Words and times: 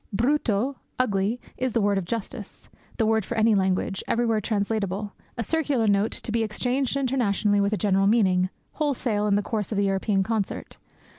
Brutto 0.11 0.77
ugly 0.97 1.39
is 1.57 1.73
the 1.73 1.79
word 1.81 1.99
of 1.99 2.05
justice, 2.07 2.69
the 2.97 3.05
word 3.05 3.23
for 3.23 3.37
any 3.37 3.53
language, 3.53 4.03
everywhere 4.07 4.41
translatable, 4.41 5.13
a 5.37 5.43
circular 5.43 5.85
note, 5.85 6.09
to 6.11 6.31
be 6.31 6.41
exchanged 6.41 6.97
internationally 6.97 7.61
with 7.61 7.71
a 7.71 7.77
general 7.77 8.07
meaning, 8.07 8.49
wholesale, 8.71 9.27
in 9.27 9.35
the 9.35 9.43
course 9.43 9.71
of 9.71 9.77
the 9.77 9.85
European 9.85 10.23
concert. 10.23 10.79